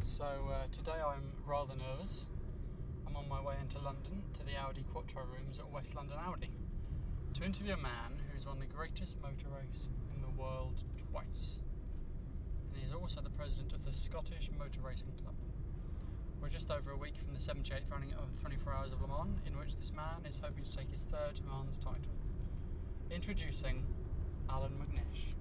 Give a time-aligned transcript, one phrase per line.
[0.00, 2.26] So uh, today I'm rather nervous.
[3.04, 6.50] I'm on my way into London to the Audi Quattro rooms at West London Audi
[7.34, 11.56] to interview a man who's won the greatest motor race in the world twice.
[12.72, 15.34] And he's also the president of the Scottish Motor Racing Club.
[16.40, 19.40] We're just over a week from the 78th running of 24 Hours of Le Mans,
[19.46, 22.14] in which this man is hoping to take his third Mans title.
[23.10, 23.84] Introducing
[24.48, 25.34] Allan McNish.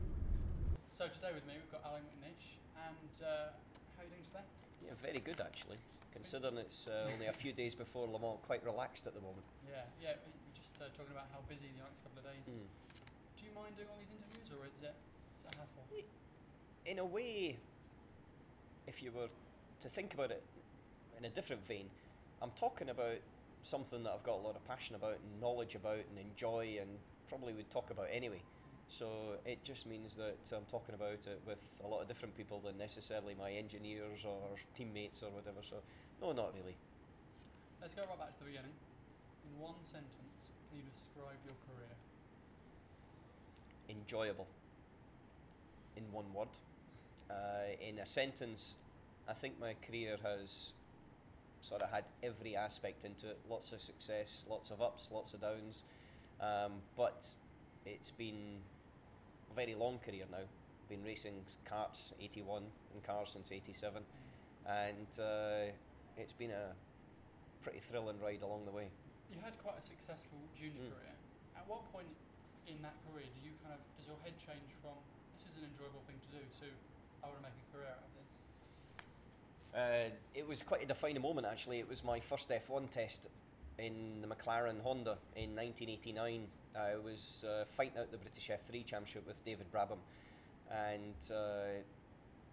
[0.90, 3.54] So today with me we've got Allan McNish, and uh,
[3.98, 4.46] how are you doing today?
[4.86, 5.78] Yeah, very good actually.
[6.14, 9.46] Considering it's uh, only a few days before Le Mans, quite relaxed at the moment.
[9.70, 10.14] Yeah, yeah.
[10.26, 12.64] we- We're just uh, talking about how busy the next couple of days is.
[12.64, 12.70] Mm.
[13.38, 14.94] Do you mind doing all these interviews, or is it,
[15.38, 15.86] is it a hassle?
[16.86, 17.58] In a way,
[18.88, 19.28] if you were
[19.82, 20.42] to think about it
[21.20, 21.86] in a different vein,
[22.42, 23.18] I'm talking about
[23.64, 26.90] something that I've got a lot of passion about and knowledge about and enjoy and
[27.30, 28.42] probably would talk about anyway.
[28.90, 32.62] So it just means that I'm talking about it with a lot of different people
[32.64, 34.40] than necessarily my engineers or
[34.78, 35.60] teammates or whatever.
[35.62, 35.78] So
[36.22, 36.76] no, not really.
[37.82, 38.72] Let's go right back to the beginning.
[39.46, 41.96] In one sentence, can you describe your career?
[43.90, 44.48] enjoyable
[45.96, 46.50] in one word.
[47.30, 48.78] Uh, in a sentence,
[49.28, 50.74] I think my career has
[51.62, 55.42] sort of had every aspect into it lots of success, lots of ups, lots of
[55.42, 55.84] downs.
[56.40, 57.28] Um, but
[57.86, 58.60] it's been
[59.56, 60.46] very long career now.
[60.90, 64.02] Been racing karts 81 and cars since 87,
[64.66, 65.72] and uh,
[66.18, 66.72] it's been a
[67.62, 68.88] pretty thrilling ride along the way.
[69.34, 70.96] You had quite a successful junior Mm.
[70.96, 71.16] career.
[71.58, 72.08] At what point
[72.68, 74.96] in that career do you kind of does your head change from
[75.36, 76.66] this is an enjoyable thing to do to
[77.24, 78.36] I want to make a career out of this?
[79.76, 81.80] Uh, it was quite a defining moment actually.
[81.80, 83.28] It was my first F1 test
[83.80, 86.48] in the McLaren Honda in 1989.
[86.76, 90.00] I was uh, fighting out the British F3 Championship with David Brabham,
[90.72, 91.82] and uh,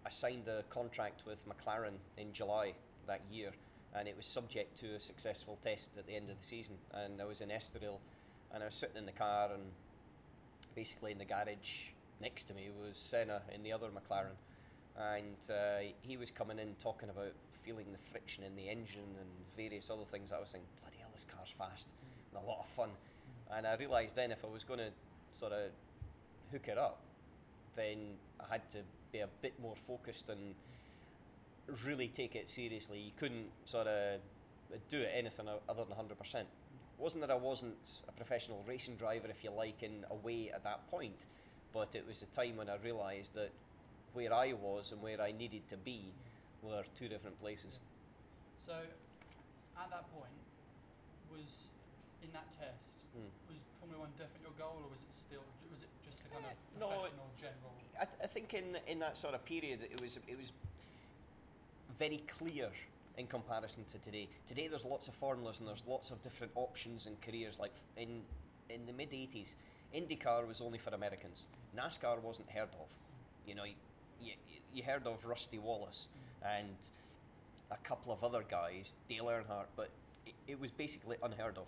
[0.05, 2.73] I signed a contract with McLaren in July
[3.07, 3.51] that year,
[3.93, 6.75] and it was subject to a successful test at the end of the season.
[6.93, 7.99] And I was in Estoril,
[8.53, 9.63] and I was sitting in the car, and
[10.75, 11.89] basically in the garage
[12.21, 14.37] next to me was Senna in the other McLaren
[14.97, 19.29] and uh, he was coming in talking about feeling the friction in the engine and
[19.57, 20.31] various other things.
[20.31, 21.91] I was saying, bloody hell, this car's fast
[22.33, 22.89] and a lot of fun.
[23.51, 24.89] And I realised then if I was going to
[25.33, 25.71] sort of
[26.51, 27.01] hook it up,
[27.75, 27.97] then
[28.39, 28.79] I had to
[29.11, 30.55] be a bit more focused and
[31.85, 32.99] really take it seriously.
[32.99, 34.19] You couldn't sort of
[34.89, 36.35] do it anything other than 100%.
[36.35, 36.47] It
[36.97, 40.63] wasn't that I wasn't a professional racing driver, if you like, in a way at
[40.63, 41.25] that point,
[41.73, 43.51] but it was a time when I realised that
[44.15, 46.11] where I was and where I needed to be
[46.63, 47.79] were two different places.
[48.59, 48.73] So
[49.77, 50.33] at that point,
[51.31, 51.69] was
[52.23, 53.31] in that test Hmm.
[53.47, 56.45] was Formula One definitely your goal, or was it still was it just the kind
[56.45, 57.71] Eh, of no, professional general?
[57.99, 60.51] I, th- I think in in that sort of period, it was it was
[61.97, 62.69] very clear
[63.17, 64.27] in comparison to today.
[64.47, 67.57] Today, there's lots of formulas and there's lots of different options and careers.
[67.59, 68.21] Like in
[68.69, 69.55] in the mid '80s,
[69.93, 71.45] IndyCar was only for Americans.
[71.77, 72.89] NASCAR wasn't heard of.
[73.47, 73.63] You know,
[74.21, 74.33] you,
[74.73, 76.07] you, heard of Rusty Wallace
[76.43, 76.75] and
[77.71, 79.89] a couple of other guys, Dale Earnhardt, but
[80.25, 81.67] it, it was basically unheard of.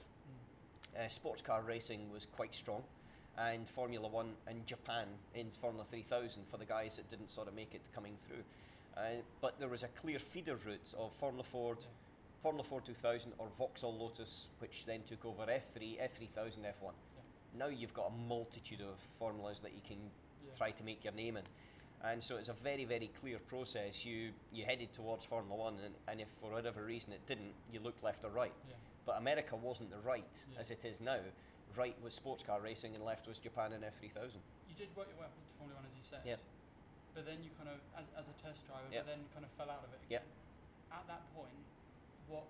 [0.97, 2.83] Uh, sports car racing was quite strong,
[3.37, 7.55] and Formula One in Japan in Formula 3000 for the guys that didn't sort of
[7.55, 8.43] make it coming through.
[8.95, 11.77] Uh, but there was a clear feeder route of Formula Ford,
[12.41, 16.93] Formula Ford 2000, or Vauxhall Lotus, which then took over F3, F3000, F1.
[17.57, 19.97] Now you've got a multitude of formulas that you can
[20.45, 20.53] Yeah.
[20.57, 21.43] try to make your name in.
[22.03, 24.05] And so it's a very, very clear process.
[24.05, 27.79] You you headed towards Formula One, and, and if for whatever reason it didn't, you
[27.79, 28.53] looked left or right.
[28.69, 28.75] Yeah.
[29.05, 30.59] But America wasn't the right Yeah.
[30.59, 31.19] as it is now.
[31.75, 34.37] Right was sports car racing, and left was Japan and F3000.
[34.69, 36.21] You did work your way up to Formula One, as you said.
[36.23, 36.39] Yep.
[37.15, 39.03] But then you kind of, as, as a test driver, Yep.
[39.03, 40.21] but then kind of fell out of it again.
[40.93, 41.57] At that point,
[42.29, 42.45] what,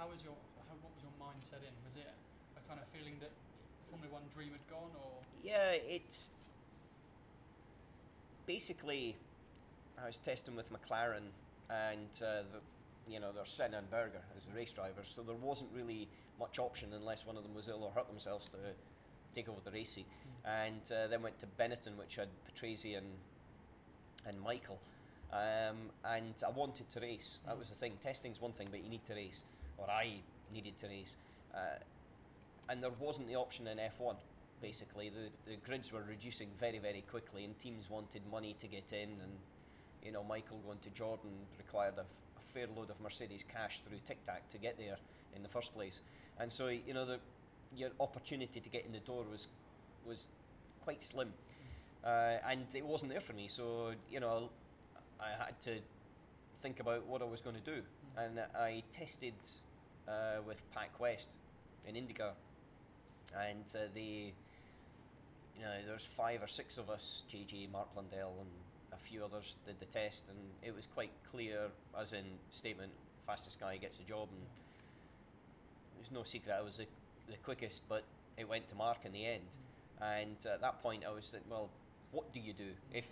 [0.00, 0.34] how was your,
[0.64, 1.72] how, what was your mindset in?
[1.84, 2.08] Was it
[2.56, 6.32] a kind of feeling that the Formula One dream had gone, or Yeah, it's
[8.46, 9.16] basically
[10.02, 11.30] I was testing with McLaren,
[11.70, 15.34] and uh, the, you know there's Senna and Berger as the race drivers, so there
[15.36, 16.08] wasn't really
[16.38, 18.56] much option unless one of them was ill or hurt themselves to
[19.34, 20.06] take over the race seat.
[20.44, 23.06] And uh, then went to Benetton, which had Patrese and
[24.26, 24.78] and Michael.
[25.32, 27.38] Um, and I wanted to race.
[27.46, 27.92] That was the thing.
[28.02, 29.44] Testing's one thing, but you need to race,
[29.78, 30.16] or I
[30.52, 31.16] needed to race.
[31.54, 31.78] Uh,
[32.68, 34.16] and there wasn't the option in F1.
[34.62, 38.92] Basically, the the grids were reducing very very quickly, and teams wanted money to get
[38.92, 39.10] in.
[39.10, 39.32] And
[40.04, 42.04] you know, Michael going to Jordan required a,
[42.54, 44.98] fair load of Mercedes cash through Tic Tac to get there
[45.34, 46.02] in the first place.
[46.38, 47.18] And so you know, the,
[47.74, 49.48] your opportunity to get in the door was
[50.06, 50.28] was
[50.84, 51.32] quite slim,
[52.04, 53.48] uh, and it wasn't there for me.
[53.48, 54.50] So you know,
[55.20, 55.80] I had to
[56.56, 57.82] think about what I was going to do.
[58.16, 59.34] And I tested
[60.06, 61.36] uh, with Pac West
[61.86, 62.32] in IndyCar,
[63.36, 64.32] and uh, they,
[65.56, 68.48] you know, there's five or six of us, JJ, Mark Blundell, and
[68.92, 71.68] a few others did the test, and it was quite clear,
[71.98, 72.92] as in statement,
[73.26, 74.42] fastest guy gets the job, and
[75.96, 76.86] there's no secret I was the,
[77.30, 78.02] the quickest, but
[78.36, 79.56] it went to Mark in the end.
[80.00, 81.68] And at that point, I was like, well,
[82.10, 83.06] what do you do if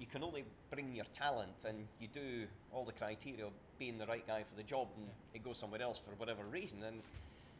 [0.00, 4.06] you can only bring your talent and you do all the criteria of being the
[4.06, 5.40] right guy for the job, and Yeah.
[5.40, 6.82] it goes somewhere else for whatever reason?
[6.82, 7.02] And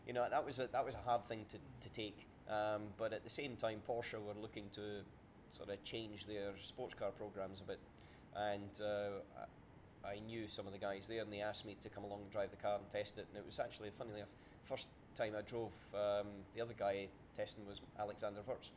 [0.07, 2.27] you know that was a that was a hard thing to, to take.
[2.53, 5.03] Um, but at the same time, Porsche were looking to
[5.51, 7.79] sort of change their sports car programs a bit,
[8.37, 9.47] and uh,
[10.07, 12.31] I knew some of the guys there, and they asked me to come along and
[12.31, 13.27] drive the car and test it.
[13.31, 14.35] And it was actually, funnily enough,
[14.65, 15.73] first time I drove.
[15.95, 18.71] Um, the other guy testing was Alexander Wurz,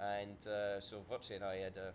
[0.00, 1.92] and uh, so Wirtz and I had a,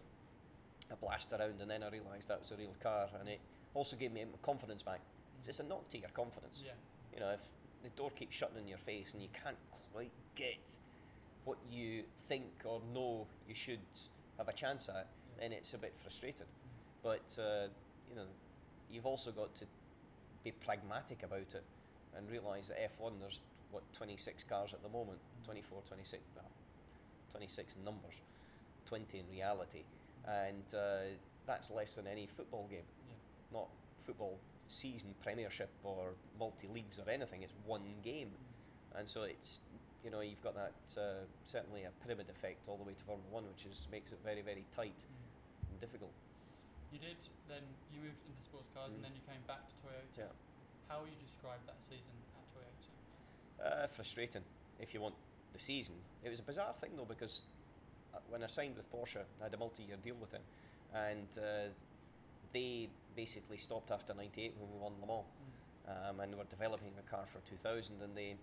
[0.91, 3.41] a blast around, and then I realised that was a real car, and it
[3.73, 5.01] also gave me confidence back.
[5.37, 6.63] It's just a knock to your confidence.
[6.65, 6.71] Yeah.
[7.13, 7.41] You know, if
[7.83, 9.57] the door keeps shutting in your face and you can't
[9.93, 10.77] quite get
[11.45, 13.79] what you think or know you should
[14.37, 15.07] have a chance at,
[15.39, 16.47] then it's a bit frustrating.
[17.03, 17.67] But uh,
[18.09, 18.27] you know,
[18.91, 19.65] you've also got to
[20.43, 21.63] be pragmatic about it
[22.17, 26.51] and realise that F1 there's what 26 cars at the moment, 24, 26, well,
[27.31, 28.21] 26 in numbers,
[28.85, 29.83] 20 in reality,
[30.27, 31.15] and uh,
[31.45, 33.15] that's less than any football game Yeah.
[33.59, 33.67] not
[34.05, 37.41] football season premiership or multi leagues or anything.
[37.43, 38.29] It's one game,
[38.95, 39.59] and so it's
[40.05, 43.25] you know you've got that uh, certainly a pyramid effect all the way to Formula
[43.31, 45.03] One, which is makes it very very tight
[45.71, 46.13] and difficult.
[46.93, 47.17] You did
[47.49, 48.95] then you moved into sports cars Mm.
[48.95, 50.29] and then you came back to Toyota.
[50.29, 50.33] Yeah.
[50.87, 53.83] How would you describe that season at Toyota?
[53.83, 54.43] Uh, frustrating
[54.79, 55.15] if you want
[55.53, 55.95] the season.
[56.23, 57.41] It was a bizarre thing though because
[58.13, 60.41] uh, when I signed with Porsche, I had a multi-year deal with them,
[60.93, 61.69] and uh,
[62.53, 65.25] they basically stopped after '98 when we won Le Mans.
[65.87, 68.35] um, and they were developing a car for 2000 and they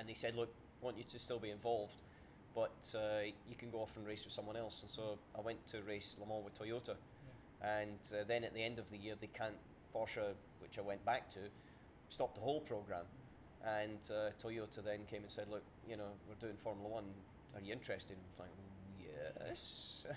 [0.00, 2.00] and they said look want you to still be involved
[2.54, 4.82] but uh, you can go off and race with someone else.
[4.82, 6.96] And so I went to race Le Mans with Toyota.
[7.62, 9.54] And uh, then at the end of the year they can't
[9.94, 11.40] Porsche which I went back to
[12.08, 13.04] stopped the whole program.
[13.64, 17.04] And uh, Toyota then came and said look you know we're doing Formula One.
[17.54, 18.16] Are you interested?
[18.16, 20.06] And I was like yes.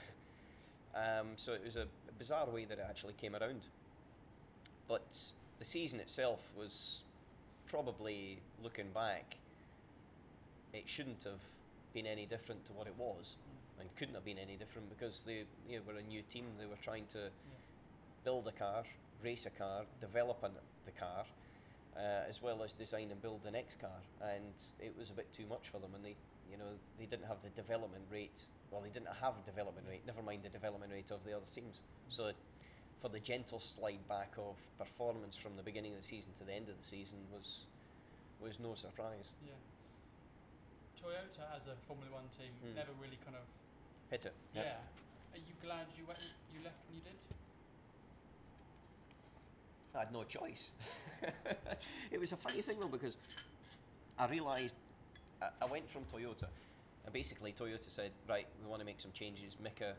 [0.96, 1.88] Um, so it was a
[2.20, 3.62] bizarre way that it actually came around.
[4.88, 5.18] But
[5.58, 7.02] the season itself was
[7.66, 9.38] probably looking back
[10.74, 11.42] it shouldn't have
[11.94, 13.36] been any different to what it was
[13.80, 16.46] and couldn't have been any different because they, they were a new team.
[16.60, 17.30] They were trying to
[18.24, 18.84] build a car
[19.24, 20.52] race a car develop an,
[20.86, 21.24] the car
[21.96, 24.02] uh, as well as design and build the next car.
[24.22, 26.16] And it was a bit too much for them and they
[26.52, 28.44] you know they didn't have the development rate.
[28.72, 31.80] Well they didn't have development rate never mind the development rate of the other teams.
[32.10, 32.32] So
[33.02, 36.54] for the gentle slide back of performance from the beginning of the season to the
[36.54, 37.66] end of the season was
[38.42, 39.32] was no surprise.
[39.46, 39.54] Yeah.
[41.04, 42.76] Toyota as a Formula One team Mm.
[42.76, 43.44] never really kind of
[44.10, 44.34] Hit it.
[44.56, 44.78] yeah.
[45.34, 47.16] Are you glad you went you left when you did?
[49.96, 50.72] I had no choice.
[52.12, 53.18] it was a funny thing though because
[54.18, 54.76] I realised
[55.42, 56.48] I, I went from Toyota
[57.06, 59.58] and basically Toyota said, right, we want to make some changes.
[59.62, 59.94] Mika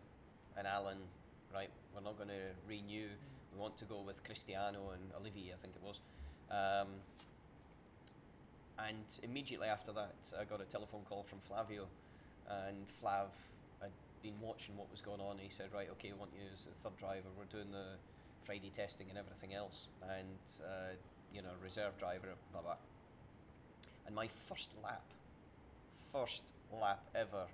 [0.56, 0.98] and Allan,
[1.52, 3.06] right, we're not going to renew.
[3.52, 6.00] We want to go with Cristiano and Olivier, I think it was.
[6.50, 6.88] Um,
[8.78, 11.86] and immediately after that, I got a telephone call from Flavio,
[12.48, 13.30] and Flav
[13.80, 15.38] had been watching what was going on.
[15.38, 17.28] He said, "Right, okay, we want you as the third driver.
[17.38, 17.96] We're doing the
[18.44, 20.94] Friday testing and everything else, and uh,
[21.32, 22.76] you know, reserve driver, blah blah."
[24.06, 25.04] And my first lap,
[26.12, 27.46] first lap ever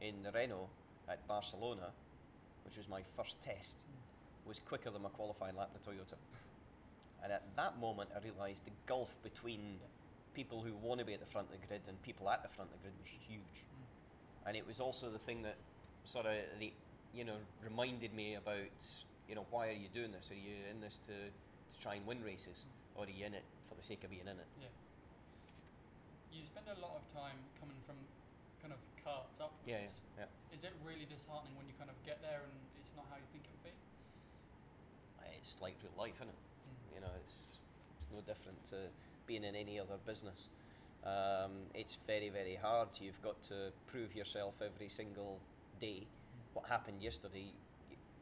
[0.00, 0.68] in the Renault
[1.08, 1.90] at Barcelona,
[2.64, 3.78] which was my first test,
[4.44, 6.14] was quicker than my qualifying lap to Toyota.
[7.22, 9.80] And at that moment, I realised the gulf between
[10.36, 12.52] people who want to be at the front of the grid and people at the
[12.52, 13.64] front of the grid was huge.
[14.44, 15.56] And it was also the thing that
[16.04, 16.70] sort of the,
[17.16, 18.78] you know, reminded me about,
[19.26, 20.30] you know, why are you doing this?
[20.30, 23.42] Are you in this to, to try and win races, or are you in it
[23.66, 24.50] for the sake of being in it?
[24.60, 24.70] Yeah.
[26.30, 27.96] You spend a lot of time coming from
[28.60, 29.64] kind of karts upwards.
[29.66, 29.88] Yeah,
[30.20, 30.28] yeah.
[30.28, 30.54] yeah.
[30.54, 33.26] Is it really disheartening when you kind of get there and it's not how you
[33.32, 33.74] think it would be?
[35.40, 36.42] It's like real life, isn't it?
[36.66, 36.94] Mm.
[36.94, 37.62] You know, it's,
[37.98, 38.90] it's no different to
[39.26, 40.48] being in any other business.
[41.04, 42.88] Um, it's very, very hard.
[43.00, 45.38] You've got to prove yourself every single
[45.80, 46.06] day.
[46.54, 47.52] What happened yesterday?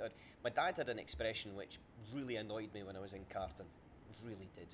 [0.03, 0.09] uh,
[0.43, 1.79] my dad had an expression which
[2.15, 3.67] really annoyed me when I was in Carton.
[4.25, 4.69] Really did.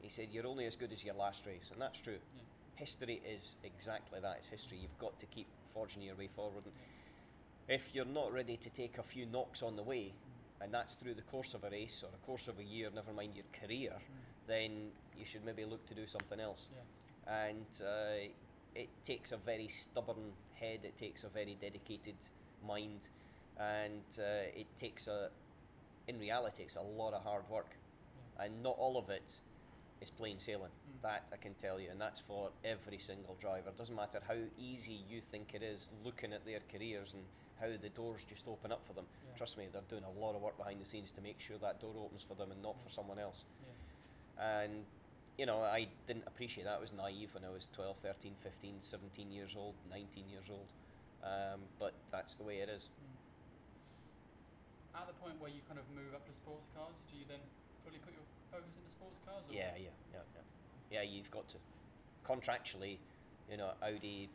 [0.00, 2.18] He said, "You're only as good as your last race," and that's true.
[2.36, 2.42] Yeah.
[2.76, 4.36] History is exactly that.
[4.38, 4.78] It's history.
[4.80, 6.64] You've got to keep forging your way forward.
[6.64, 6.74] And
[7.68, 10.12] if you're not ready to take a few knocks on the way,
[10.60, 13.12] and that's through the course of a race or the course of a year, never
[13.12, 14.19] mind your career, Mm.
[14.50, 14.70] Then
[15.18, 16.68] you should maybe look to do something else.
[16.72, 17.44] Yeah.
[17.46, 18.28] And uh,
[18.74, 22.16] it takes a very stubborn head, it takes a very dedicated
[22.66, 23.08] mind,
[23.58, 25.28] and uh, it takes a,
[26.08, 27.76] in reality, it's a lot of hard work.
[28.38, 28.46] Yeah.
[28.46, 29.38] And not all of it
[30.00, 30.70] is plain sailing.
[30.70, 31.02] Mm.
[31.02, 33.68] That I can tell you, and that's for every single driver.
[33.68, 37.22] It Doesn't matter how easy you think it is looking at their careers and
[37.60, 39.04] how the doors just open up for them.
[39.26, 39.36] Yeah.
[39.36, 41.80] Trust me, they're doing a lot of work behind the scenes to make sure that
[41.80, 43.44] door opens for them and not for someone else.
[43.62, 43.69] Yeah.
[44.40, 44.84] And
[45.38, 46.76] you know, I didn't appreciate that.
[46.76, 50.66] I was naive when I was 12, 13, 15, 17 years old, 19 years old.
[51.24, 52.88] Um, but that's the way it is.
[54.94, 55.00] Mm.
[55.00, 57.40] At the point where you kind of move up to sports cars, do you then
[57.84, 59.44] fully put your focus into sports cars?
[59.48, 59.54] Or?
[59.54, 61.00] Yeah, yeah, yeah, yeah.
[61.00, 61.56] Yeah, you've got to.
[62.24, 62.98] Contractually,
[63.50, 64.28] you know, Audi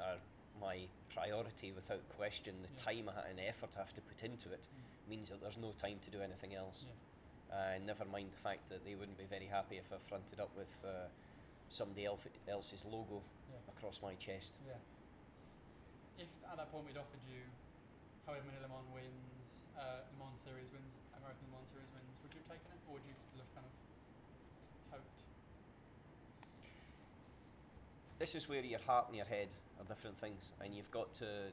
[0.00, 0.16] are
[0.60, 2.54] my priority without question.
[2.62, 3.04] The Yeah.
[3.04, 5.08] time I- and effort I have to put into it Mm.
[5.10, 6.84] means that there's no time to do anything else.
[6.86, 6.92] Yeah.
[7.52, 10.50] Uh, never mind the fact that they wouldn't be very happy if I fronted up
[10.56, 11.08] with uh,
[11.68, 13.56] somebody elf- else's logo Yeah.
[13.72, 14.58] across my chest.
[14.66, 14.76] Yeah.
[16.18, 17.40] If at that point we'd offered you
[18.26, 22.20] however many Le Mans wins, uh, Le Mans Series wins, American Le Mans Series wins,
[22.20, 23.72] would you have taken it, or would you still have kind of
[25.00, 25.20] hoped?
[28.18, 29.48] This is where your heart and your head
[29.80, 31.48] are different things, and you've got to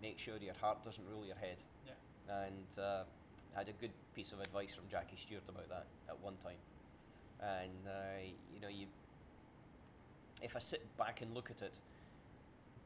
[0.00, 1.58] make sure your heart doesn't rule your head.
[1.86, 1.98] Yeah.
[2.46, 3.02] And uh,
[3.56, 6.56] I had a good piece of advice from Jackie Stewart about that at one time.
[7.40, 8.20] And uh,
[8.54, 8.86] you know, you
[10.42, 11.74] if I sit back and look at it,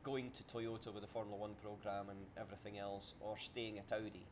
[0.05, 4.27] going to Toyota with the Formula One program and everything else, or staying at Audi,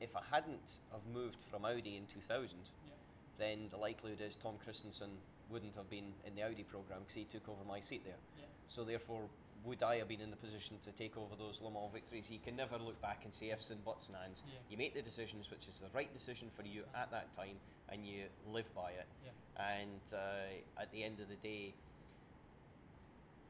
[0.00, 2.92] if I hadn't have moved from Audi in 2000, Yeah.
[3.38, 5.10] then the likelihood is Tom Kristensen
[5.50, 8.14] wouldn't have been in the Audi program because he took over my seat there.
[8.38, 8.44] Yeah.
[8.68, 9.22] So therefore,
[9.64, 12.30] would I have been in the position to take over those Le Mans victories?
[12.30, 14.42] You can never look back and say ifs and buts and ands.
[14.46, 14.54] Yeah.
[14.70, 17.56] You make the decisions, which is the right decision for you at that time,
[17.90, 19.06] and you live by it.
[19.24, 19.30] Yeah.
[19.72, 21.74] And uh, at the end of the day,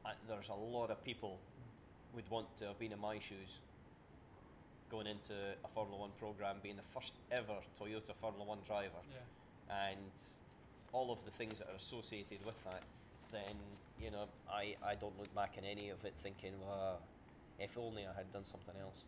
[0.05, 1.37] uh, there's a lot of people
[2.13, 3.59] would want to have been in my shoes
[4.89, 9.85] going into a Formula One program, being the first ever Toyota Formula One driver Yeah.
[9.93, 10.11] and
[10.91, 12.83] all of the things that are associated with that,
[13.31, 13.55] then
[14.03, 16.99] you know I, I don't look back in any of it thinking, well,
[17.59, 19.05] if only I had done something else.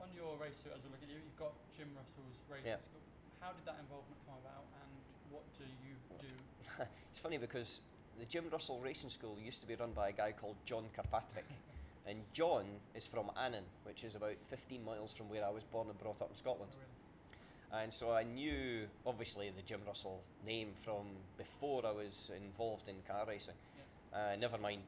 [0.00, 2.84] On your race suit, as we're looking at you, you've got Jim Russell's racing Yeah.
[2.84, 3.00] school.
[3.40, 4.90] How did that involvement come about, and
[5.30, 6.32] what do you do?
[7.10, 7.80] it's funny because
[8.18, 11.44] the Jim Russell Racing School used to be run by a guy called John Kirkpatrick.
[12.06, 15.88] and John is from Annan, which is about 15 miles from where I was born
[15.88, 16.70] and brought up in Scotland.
[16.74, 16.93] Oh, really?
[17.82, 22.94] And so I knew, obviously, the Jim Russell name from before I was involved in
[23.08, 23.54] car racing.
[24.12, 24.82] Uh, never mind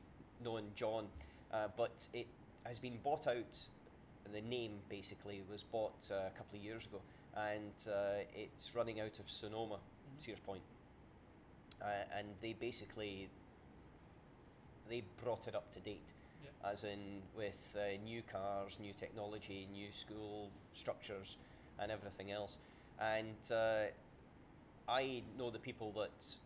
[0.44, 1.06] knowing John,
[1.52, 2.26] uh, but it
[2.64, 3.58] has been bought out.
[4.32, 7.00] The name basically was bought uh, a couple of years ago,
[7.36, 10.20] and uh, it's running out of Sonoma, Mhm.
[10.22, 10.62] Sears Point.
[11.82, 13.28] Uh, and they basically
[14.88, 16.12] they brought it up to date
[16.44, 16.70] Yeah.
[16.70, 21.36] as in with uh, new cars, new technology, new school structures,
[21.78, 22.58] and everything else.
[23.00, 23.84] And uh,
[24.88, 26.36] I know the people that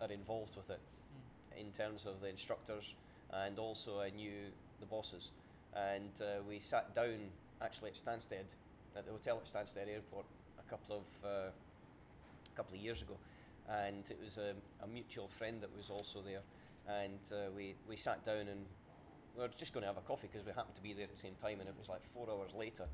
[0.00, 1.60] are involved with it Mm.
[1.66, 2.94] in terms of the instructors,
[3.32, 5.32] and also I knew the bosses.
[5.74, 8.54] And uh, we sat down actually at Stansted,
[8.96, 10.26] at the hotel at Stansted Airport,
[10.58, 11.50] a couple of uh,
[12.52, 13.16] a couple of years ago,
[13.68, 16.42] and it was a, a mutual friend that was also there,
[16.88, 18.66] and uh, we we sat down and
[19.36, 21.10] we were just going to have a coffee because we happened to be there at
[21.12, 22.86] the same time, and it was like four hours later,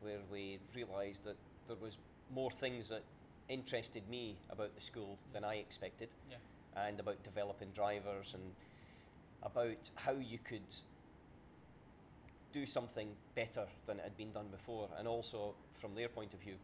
[0.00, 1.36] where we realised that
[1.68, 1.98] there was
[2.34, 3.02] more things that
[3.48, 6.36] interested me about the school than I expected Yeah.
[6.76, 8.54] and about developing drivers and
[9.42, 10.62] about how you could
[12.52, 16.40] do something better than it had been done before, and also from their point of
[16.40, 16.56] view.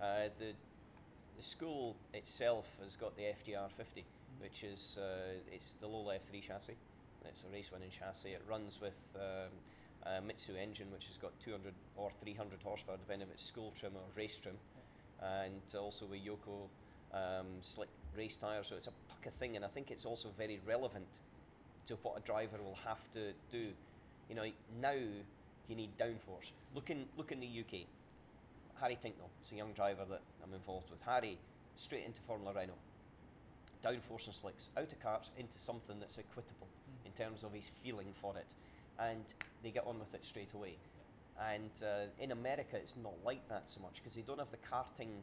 [0.00, 0.52] Uh, the,
[1.36, 4.42] the school itself has got the FDR 50, Mm.
[4.42, 6.76] which is uh, it's the Lola F3 chassis.
[7.24, 8.30] It's a race-winning chassis.
[8.30, 9.50] It runs with um,
[10.06, 13.92] a Mitsu engine, which has got 200 or 300 horsepower, depending if it's school trim
[13.96, 14.56] or race trim,
[15.22, 16.68] and also with Yoko
[17.14, 18.68] um, slick race tyres.
[18.68, 21.20] So it's a pucker thing, and I think it's also very relevant
[21.86, 23.68] to what a driver will have to do.
[24.28, 24.44] You know,
[24.80, 24.92] now
[25.68, 26.52] you need downforce.
[26.74, 27.86] Look in look in the UK.
[28.80, 31.02] Harry Tincknell is a young driver that I'm involved with.
[31.02, 31.38] Harry
[31.76, 32.78] straight into Formula Renault.
[33.82, 37.06] Downforce and slicks, out of karts into something that's equitable Mm.
[37.06, 38.54] in terms of his feeling for it,
[38.98, 40.76] and they get on with it straight away.
[41.40, 44.58] And uh, in America, it's not like that so much because they don't have the
[44.58, 45.22] karting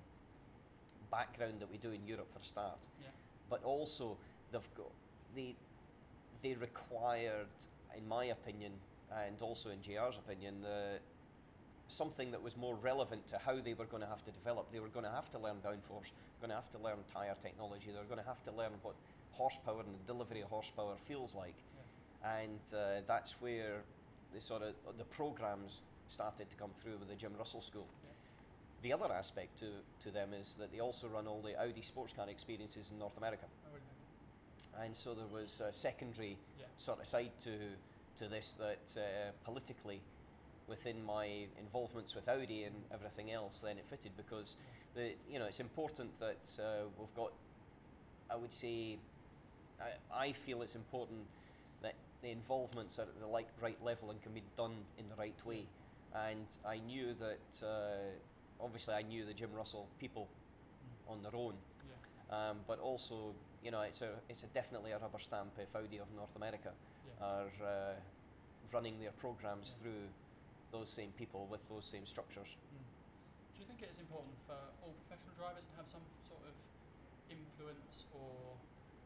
[1.11, 3.07] background that we do in Europe for a start Yeah.
[3.49, 4.17] but also
[4.51, 4.91] they've got
[5.35, 5.55] they
[6.43, 7.47] they required,
[7.95, 8.73] in my opinion,
[9.25, 10.99] and also in JR's opinion, the
[11.87, 14.69] something that was more relevant to how they were going to have to develop.
[14.71, 17.91] They were going to have to learn downforce, going to have to learn tyre technology,
[17.91, 18.95] they were going to have to learn what
[19.31, 21.55] horsepower and the delivery of horsepower feels like.
[22.23, 22.39] Yeah.
[22.41, 23.83] And uh, that's where
[24.33, 27.87] the sort of the programs started to come through with the Jim Russell School.
[28.03, 28.09] Yeah.
[28.83, 29.65] The other aspect to,
[30.01, 33.17] to them is that they also run all the Audi sports car experiences in North
[33.17, 33.45] America.
[33.73, 34.83] Oh.
[34.83, 36.65] And so there was a secondary Yeah.
[36.77, 37.51] sort of side to
[38.17, 40.01] to this that uh, politically,
[40.67, 44.55] within my involvements with Audi and everything else, then it fitted because
[44.95, 47.31] the you know it's important that uh, we've got.
[48.29, 48.97] I would say,
[49.79, 51.21] I, I feel it's important
[51.81, 55.15] that the involvements are at the like, right level and can be done in the
[55.15, 55.65] right way.
[56.25, 57.65] And I knew that.
[57.65, 58.09] Uh,
[58.59, 61.11] obviously, I knew the Jim Russell people Mm.
[61.11, 61.55] on their own.
[61.87, 62.49] Yeah.
[62.49, 65.99] Um, but also, you know, it's a it's a definitely a rubber stamp if Audi
[65.99, 67.25] of North America Yeah.
[67.25, 67.95] are uh,
[68.73, 69.81] running their programs Yeah.
[69.83, 70.03] through
[70.71, 72.57] those same people with those same structures.
[72.73, 72.83] Mm.
[73.55, 76.53] Do you think it is important for all professional drivers to have some sort of
[77.29, 78.57] influence or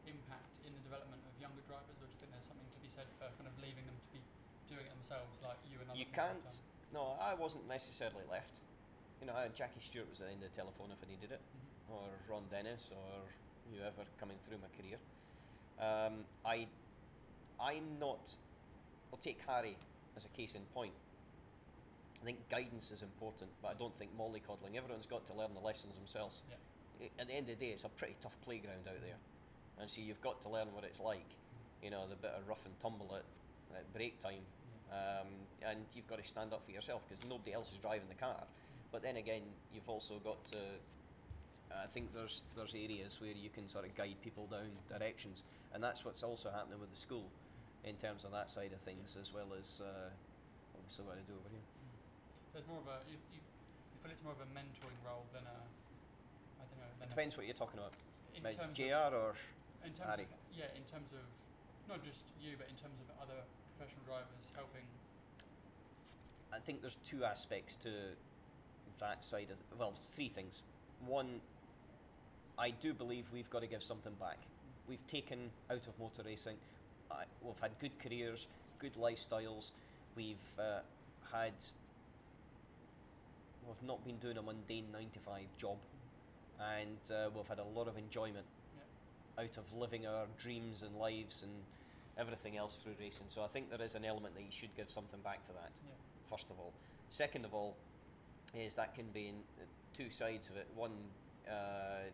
[0.06, 2.88] impact in the development of younger drivers, or do you think there's something to be
[2.88, 4.20] said for kind of leaving them to be
[4.68, 6.60] doing it themselves, like you and other You people have can't.
[6.92, 8.60] No, I wasn't necessarily left.
[9.20, 11.40] You know, Jackie Stewart was at the end of the telephone if I needed it,
[11.40, 11.94] Mhm.
[11.94, 13.22] or Ron Dennis, or
[13.72, 14.98] whoever coming through my career.
[15.78, 16.68] Um, I,
[17.60, 18.36] I'm not.
[19.12, 19.76] I'll take Harry
[20.16, 20.94] as a case in point.
[22.20, 24.76] I think guidance is important, but I don't think mollycoddling.
[24.76, 26.42] Everyone's got to learn the lessons themselves.
[26.48, 27.08] Yeah.
[27.18, 29.16] At the end of the day, it's a pretty tough playground out there,
[29.78, 31.26] and so you've got to learn what it's like.
[31.82, 33.24] You know, the bit of rough and tumble at,
[33.76, 34.44] at break time.
[34.92, 35.28] Um,
[35.66, 38.44] and you've got to stand up for yourself because nobody else is driving the car.
[38.92, 39.42] But then again,
[39.74, 40.58] you've also got to.
[41.72, 45.82] I think there's there's areas where you can sort of guide people down directions, and
[45.82, 47.24] that's what's also happening with the school,
[47.84, 50.12] in terms of that side of things, as well as uh,
[50.76, 51.64] obviously what I do over here.
[52.52, 55.24] So it's more of a you, you, you feel it's more of a mentoring role
[55.32, 55.58] than a
[56.60, 56.92] I don't know.
[57.00, 57.96] Than Depends what you're talking about.
[58.36, 59.32] In Like terms JR or
[59.80, 60.28] in terms Harry.
[60.28, 61.24] of yeah, in terms of
[61.88, 63.40] not just you, but in terms of other
[63.76, 64.82] professional drivers helping.
[66.52, 67.88] I think there's two aspects to
[69.00, 70.62] that side of well, three things.
[71.06, 71.40] One,
[72.58, 74.38] I do believe we've got to give something back.
[74.88, 76.56] We've taken out of motor racing.
[77.10, 78.46] I, we've had good careers,
[78.78, 79.70] good lifestyles.
[80.16, 80.80] We've uh,
[81.32, 81.54] had.
[83.66, 85.76] We've not been doing a mundane nine to five job,
[86.60, 88.44] and uh, we've had a lot of enjoyment
[88.76, 89.44] Yeah.
[89.44, 91.52] out of living our dreams and lives and
[92.18, 93.26] everything else through racing.
[93.28, 95.72] So I think there is an element that you should give something back to that
[95.84, 95.92] Yeah.
[96.28, 96.72] first of all.
[97.10, 97.76] Second of all,
[98.54, 100.66] is that can be in uh, two sides of it.
[100.74, 100.92] One
[101.48, 102.04] uh,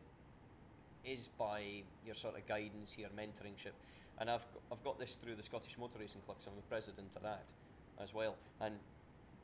[1.04, 3.72] is by your sort of guidance, your mentoringship,
[4.18, 6.36] and I've I've got this through the Scottish Motor Racing Club.
[6.40, 7.52] So I'm the president of that
[8.00, 8.78] as well, and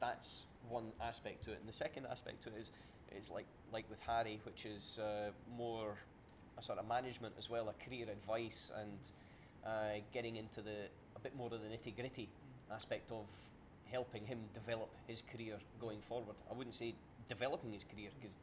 [0.01, 1.59] that's one aspect to it.
[1.61, 2.73] And the second aspect to it is
[3.17, 5.97] is like like with Harry, which is uh, more
[6.59, 8.99] a sort of management as well, a career advice, and
[9.67, 12.29] uh, getting into the a bit more of the nitty gritty
[12.71, 12.75] Mm.
[12.77, 13.27] aspect of
[13.91, 16.37] helping him develop his career going forward.
[16.51, 16.95] I wouldn't say
[17.29, 18.37] developing his career because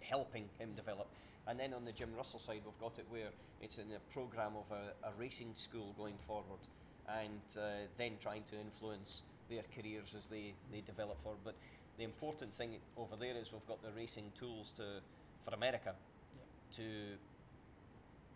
[0.00, 1.06] helping him develop.
[1.46, 3.30] And then on the Jim Russell side, we've got it where
[3.62, 6.60] it's in a program of a, a racing school going forward,
[7.08, 11.40] and uh, then trying to influence their careers as they, they develop forward.
[11.44, 11.54] But
[11.96, 15.00] the important thing over there is we've got the racing tools to
[15.44, 15.94] for America
[16.36, 16.42] Yeah.
[16.76, 16.82] to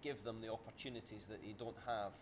[0.02, 2.12] give them the opportunities that they don't have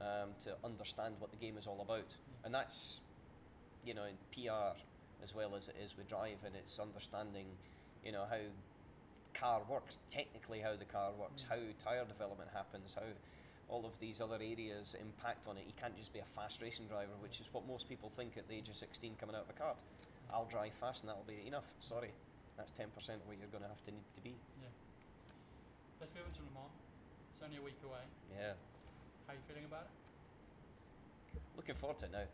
[0.00, 1.98] um, to understand what the game is all about.
[2.08, 2.46] Yeah.
[2.46, 3.00] And that's,
[3.84, 4.76] you know, in PR
[5.22, 7.46] as well as it is with driving, it's understanding,
[8.04, 8.40] you know, how
[9.34, 11.48] car works, technically how the car works, Mm.
[11.48, 13.06] how tyre development happens, how
[13.68, 15.64] all of these other areas impact on it.
[15.66, 18.48] You can't just be a fast racing driver, which is what most people think at
[18.48, 19.76] the age of 16 coming out of a kart.
[20.32, 21.66] I'll drive fast and that'll be enough.
[21.78, 22.10] Sorry,
[22.56, 22.86] that's 10%
[23.20, 24.34] of what you're going to have to need to be.
[24.60, 24.68] Yeah.
[26.00, 26.89] Let's move on to Le Mans.
[27.40, 28.04] It's only a week away.
[28.38, 28.52] Yeah.
[29.26, 31.40] How are you feeling about it?
[31.56, 32.28] looking forward to it now.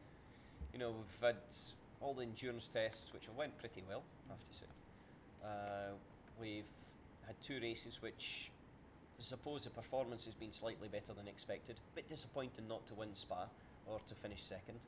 [0.73, 1.37] You know, we've had
[2.01, 4.66] all the endurance tests, which have went pretty well, I have to say.
[5.45, 5.92] Uh,
[6.40, 6.64] we've
[7.25, 8.51] had two races, which
[9.21, 11.77] I suppose the performance has been slightly better than expected.
[11.92, 13.47] A bit disappointing not to win Spa
[13.87, 14.81] or to finish second.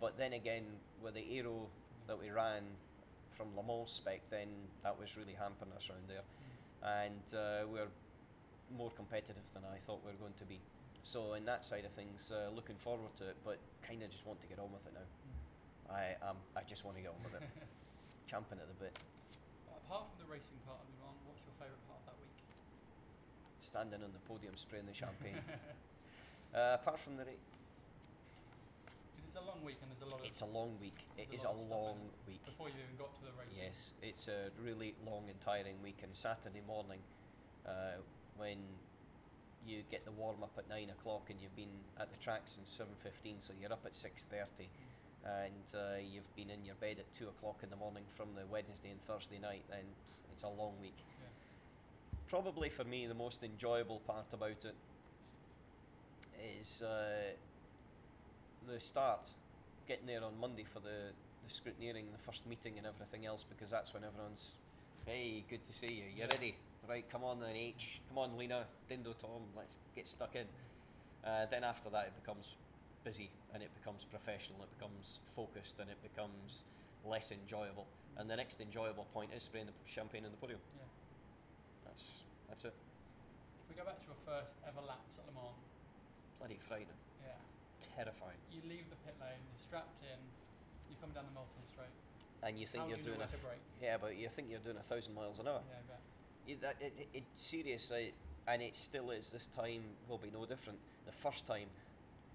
[0.00, 0.64] But then again,
[1.00, 1.68] with the aero
[2.08, 2.64] that we ran
[3.36, 4.48] from Le Mans spec, then
[4.82, 6.24] that was really hampering us around there.
[6.82, 7.86] And uh, we're
[8.74, 10.60] more competitive than I thought we were going to be.
[11.02, 14.26] So in that side of things, uh, looking forward to it, but kind of just
[14.26, 15.06] want to get on with it now.
[15.94, 17.46] I um, I just want to get on with it,
[18.26, 18.98] champing at the bit,
[19.86, 22.34] Apart from the racing part of Mans, what's your favourite part of that week?
[23.62, 25.38] standing on the podium spraying the champagne.
[26.54, 27.30] uh, apart from the ra-
[29.18, 31.06] Is it it's a long week and there's a lot of It's a long week.
[31.18, 32.44] It is a a lot of stuff in long week.
[32.46, 33.54] before you even got to the race.
[33.54, 36.02] Yes, it's a really long and tiring week.
[36.02, 36.98] And Saturday morning,
[37.66, 38.02] uh,
[38.38, 38.58] when
[39.66, 42.70] you get the warm up at nine o'clock and you've been at the track since
[42.70, 44.68] seven fifteen, so you're up at six thirty,
[45.24, 48.46] and uh, you've been in your bed at two o'clock in the morning from the
[48.50, 49.84] Wednesday and Thursday night, then
[50.32, 50.94] it's a long week.
[50.98, 51.28] Yeah.
[52.28, 54.74] Probably for me, the most enjoyable part about it
[56.60, 57.32] is uh,
[58.68, 59.30] the start,
[59.88, 61.10] getting there on Monday for the,
[61.44, 64.54] the scrutineering, the first meeting, and everything else, because that's when everyone's,
[65.06, 66.54] hey, good to see you, you ready?
[66.88, 70.46] Right, come on then, H, come on, Lena, Dindo, Tom, let's get stuck in.
[71.26, 72.54] Uh, then after that, it becomes
[73.02, 76.62] busy and it becomes professional, it becomes focused, and it becomes
[77.04, 77.86] less enjoyable.
[78.16, 80.60] And the next enjoyable point is spraying the champagne in the podium.
[80.78, 80.86] Yeah.
[81.86, 82.74] That's that's it.
[83.64, 85.58] If we go back to your first ever laps at Le Mans,
[86.38, 87.34] Bloody frightening, yeah,
[87.82, 88.38] terrifying.
[88.52, 90.20] you leave the pit lane, you're strapped in,
[90.88, 91.90] you're coming down the Mulsanne Straight.
[92.44, 94.28] And you think How you're do you doing a when to th- yeah, but you
[94.28, 95.64] think you're doing a thousand miles an hour.
[95.66, 96.00] Yeah, I bet.
[96.48, 97.92] It, that, it, it, it serious,
[98.46, 99.32] and it still is.
[99.32, 100.78] This time will be no different.
[101.06, 101.66] The first time,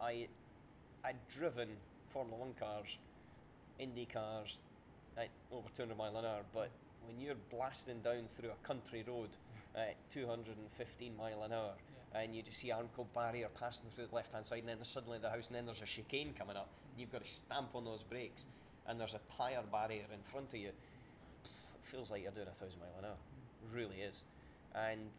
[0.02, 0.28] I,
[1.06, 1.70] I'd driven
[2.10, 2.98] Formula One cars,
[3.80, 4.60] Indy cars,
[5.18, 6.42] at over 200 mile an hour.
[6.54, 6.70] But
[7.08, 9.30] when you're blasting down through a country road
[9.76, 11.74] at 215 mile an hour,
[12.14, 12.22] Yeah.
[12.22, 14.90] and you just see Armco barrier passing through the left hand side, and then there's
[14.90, 17.70] suddenly the house, and then there's a chicane coming up, and you've got to stamp
[17.76, 18.46] on those brakes,
[18.88, 20.68] and there's a tyre barrier in front of you.
[20.70, 20.74] It
[21.84, 23.18] feels like you're doing a thousand mile an hour,
[23.74, 24.24] really is,
[24.74, 25.10] and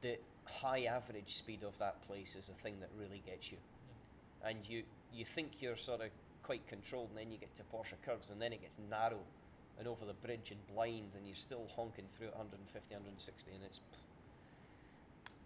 [0.00, 3.58] the high average speed of that place is a thing that really gets you,
[4.42, 4.48] Yeah.
[4.50, 4.84] and you
[5.14, 6.10] you think you're sort of
[6.42, 9.20] quite controlled, and then you get to Porsche curves, and then it gets narrow,
[9.78, 13.62] and over the bridge and blind, and you're still honking through at 150, 160, and
[13.64, 13.80] it's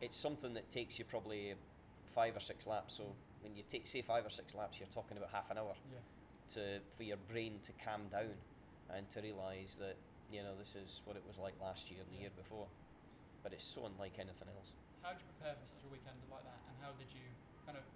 [0.01, 1.55] it's something that takes you probably
[2.15, 2.95] five or six laps.
[2.95, 5.75] So when you take say five or six laps, you're talking about half an hour
[5.93, 5.99] Yeah.
[6.55, 8.35] to for your brain to calm down
[8.91, 9.97] and to realise that
[10.33, 12.67] you know this is what it was like last year and the year before.
[13.43, 14.75] But it's so unlike anything else.
[15.03, 17.23] How did you prepare for such a weekend like that, and how did you
[17.63, 17.87] kind of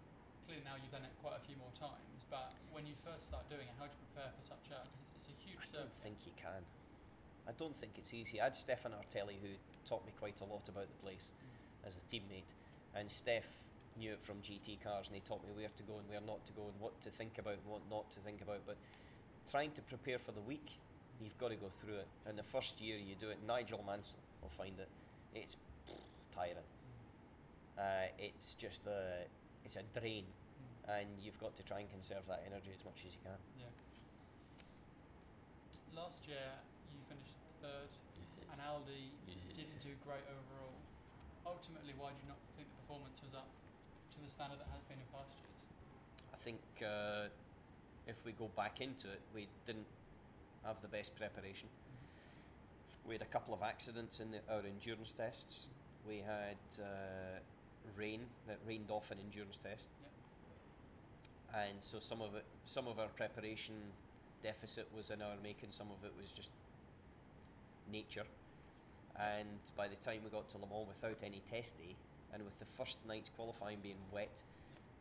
[0.47, 3.47] clearly now you've done it quite a few more times, but when you first start
[3.47, 5.67] doing it, how do you prepare for such a because it's, it's a huge I
[5.71, 6.63] don't think you can.
[7.47, 8.43] I don't think it's easy.
[8.43, 9.55] I had Stéphane Ortelli who
[9.87, 11.87] taught me quite a lot about the place mm.
[11.87, 12.55] as a teammate,
[12.95, 13.51] and Steph
[13.99, 16.45] knew it from GT cars, and he taught me where to go and where not
[16.47, 18.63] to go, and what to think about and what not to think about.
[18.67, 18.77] But
[19.51, 20.79] trying to prepare for the week,
[21.23, 22.09] you've got to go through it.
[22.27, 24.89] And the first year you do it, Nigel Mansell will find it.
[25.35, 25.57] It's
[26.35, 26.57] tiring.
[27.79, 29.25] Uh, it's just a,
[29.65, 30.25] it's a drain,
[30.61, 31.01] Mm.
[31.01, 33.39] and you've got to try and conserve that energy as much as you can.
[33.57, 33.73] Yeah.
[35.97, 36.53] Last year
[36.93, 37.89] you finished third,
[38.53, 39.09] and Audi
[39.55, 40.77] didn't do great overall.
[41.47, 43.49] Ultimately, why do you not think the performance was up
[44.13, 45.63] to the standard that has been in past years?
[46.33, 47.33] I think uh,
[48.07, 49.89] if we go back into it, we didn't
[50.65, 51.69] have the best preparation.
[53.07, 55.67] We had a couple of accidents in the, our endurance tests.
[56.07, 57.39] We had uh,
[57.97, 59.89] rain that rained off an endurance test,
[61.55, 63.75] and so some of it, some of our preparation
[64.43, 65.71] deficit was in our making.
[65.71, 66.53] Some of it was just
[67.91, 68.25] nature.
[69.17, 71.95] And by the time we got to Le Mans without any test day,
[72.33, 74.43] and with the first night's qualifying being wet,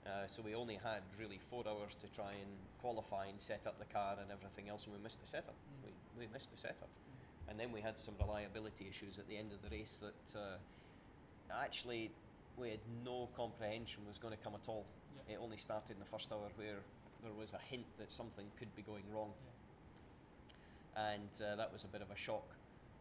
[0.09, 2.49] uh, so we only had really four hours to try and
[2.81, 5.53] qualify and set up the car and everything else, and we missed the setup.
[5.53, 5.85] Mm.
[6.17, 6.89] We, we missed the setup.
[7.49, 10.57] And then we had some reliability issues at the end of the race that uh,
[11.61, 12.11] actually
[12.57, 14.85] we had no comprehension was going to come at all.
[15.27, 15.35] Yeah.
[15.35, 16.77] It only started in the first hour where
[17.23, 19.31] there was a hint that something could be going wrong,
[20.95, 21.13] Yeah.
[21.13, 22.45] and uh, that was a bit of a shock.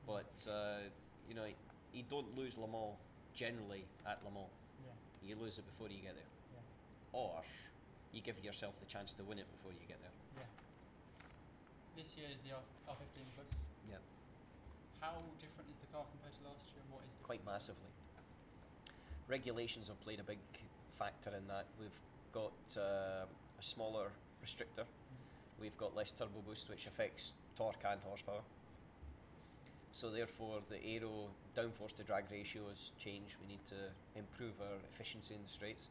[0.06, 0.88] But uh,
[1.28, 1.44] you know,
[1.92, 2.96] you don't lose Le Mans
[3.34, 4.48] generally at Le Mans.
[4.84, 5.28] Yeah.
[5.28, 6.24] You lose it before you get there.
[7.12, 7.42] Or
[8.12, 10.16] you give yourself the chance to win it before you get there.
[10.38, 10.48] Yeah.
[11.96, 13.52] This year is the R- R15 Plus.
[13.90, 13.96] Yeah.
[15.00, 17.26] How different is the car compared to last year, and what is different?
[17.26, 17.90] quite massively.
[19.28, 20.38] Regulations have played a big
[20.98, 21.66] factor in that.
[21.78, 22.00] We've
[22.32, 24.08] got uh, a smaller
[24.44, 24.84] restrictor.
[25.60, 28.40] We've got less turbo boost, which affects torque and horsepower.
[29.92, 33.36] So therefore, the aero downforce to drag ratio has changed.
[33.40, 33.74] We need to
[34.16, 35.88] improve our efficiency in the straights.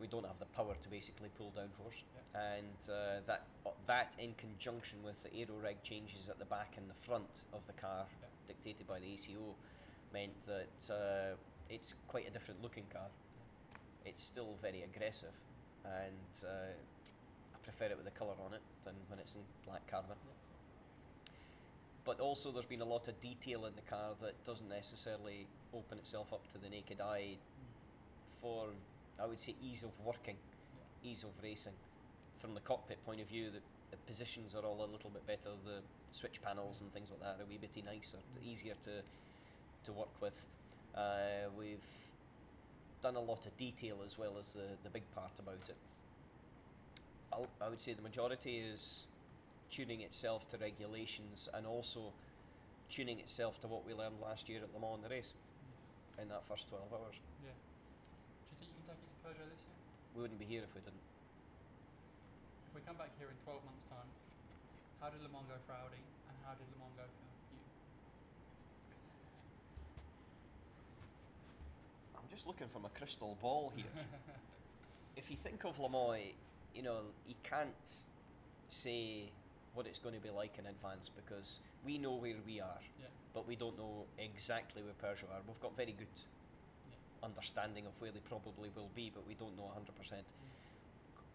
[0.00, 2.02] We don't have the power to basically pull down downforce,
[2.34, 6.74] and uh, that uh, that in conjunction with the aero reg changes at the back
[6.76, 8.28] and the front of the car, Yeah.
[8.48, 9.54] dictated by the ACO,
[10.12, 11.36] meant that uh,
[11.70, 13.08] it's quite a different looking car.
[14.04, 15.34] It's still very aggressive,
[15.84, 16.72] and uh,
[17.54, 20.16] I prefer it with the colour on it than when it's in black carbon.
[22.04, 25.98] But also, there's been a lot of detail in the car that doesn't necessarily open
[25.98, 27.36] itself up to the naked eye
[28.40, 28.68] for,
[29.22, 30.36] I would say, ease of working.
[31.02, 31.72] ease of racing.
[32.40, 35.50] From the cockpit point of view, the, the positions are all a little bit better.
[35.64, 39.02] The switch panels and things like that are a wee bit nicer, easier to
[39.84, 40.40] to work with.
[40.94, 41.78] Uh, we've
[43.00, 45.76] done a lot of detail as well as the, the big part about it.
[47.32, 49.06] I'll, I would say the majority is
[49.70, 52.12] tuning itself to regulations and also
[52.88, 55.34] tuning itself to what we learned last year at Le Mans the race
[56.20, 57.20] in that first 12 hours.
[57.44, 57.50] Yeah.
[58.60, 59.74] Do you think you can take it to Peugeot this year?
[60.14, 61.02] We wouldn't be here if we didn't.
[62.70, 64.06] If we come back here in 12 months' time,
[65.02, 65.98] how did Le Mans go for Audi
[66.30, 67.34] and how did Le Mans go for you?
[72.22, 73.90] I'm just looking for my crystal ball here.
[75.16, 76.30] if you think of Le Mans,
[76.74, 77.90] you know, you can't
[78.68, 79.30] say
[79.74, 83.06] what it's going to be like in advance because we know where we are, Yeah.
[83.34, 85.42] but we don't know exactly where Peugeot are.
[85.46, 86.35] We've got very good Yeah.
[87.22, 90.12] Understanding of where they probably will be, but we don't know 100%.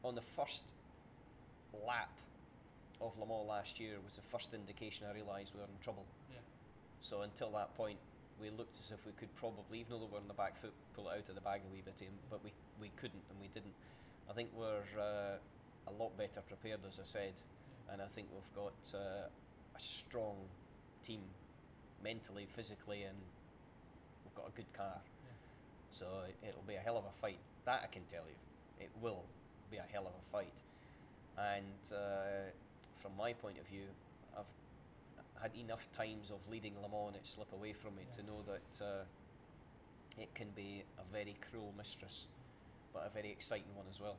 [0.03, 0.73] On the first
[1.87, 2.11] lap
[2.99, 6.05] of Le Mans last year was the first indication I realised we were in trouble.
[6.31, 6.37] Yeah.
[7.01, 7.97] So until that point,
[8.41, 10.73] we looked as if we could probably, even though we were on the back foot,
[10.95, 13.39] pull it out of the bag a wee bit, um, but we, we couldn't and
[13.39, 13.73] we didn't.
[14.29, 15.37] I think we're uh,
[15.87, 17.93] a lot better prepared, as I said, Yeah.
[17.93, 19.27] and I think we've got uh,
[19.75, 20.37] a strong
[21.03, 21.21] team,
[22.03, 23.17] mentally, physically, and
[24.25, 24.99] we've got a good car.
[25.91, 25.97] Yeah.
[25.97, 27.39] So it- it'll be a hell of a fight.
[27.65, 28.35] That I can tell you.
[28.79, 29.25] It will
[29.69, 30.63] be a hell of a fight.
[31.37, 32.51] And uh,
[32.99, 33.87] from my point of view,
[34.35, 34.45] I've
[35.41, 38.41] had enough times of leading Le Mans and it slip away from me to know
[38.43, 39.05] that uh,
[40.17, 42.27] it can be a very cruel mistress,
[42.93, 44.17] but a very exciting one as well.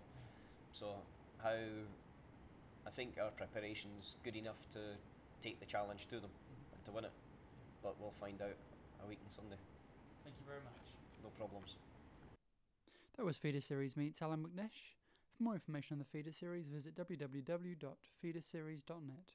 [0.73, 0.95] So
[1.39, 1.57] how
[2.87, 4.97] I think our preparation's good enough to
[5.41, 6.75] take the challenge to them Mhm.
[6.75, 7.13] and to win it.
[7.83, 8.57] But we'll find out
[9.03, 9.59] a week on Sunday.
[10.25, 10.92] Thank you very much.
[11.23, 11.77] No problems.
[13.17, 14.95] That was Feeder Series meets Allan McNish.
[15.37, 19.33] For more information on the Feeder Series, visit www.feederseries.net.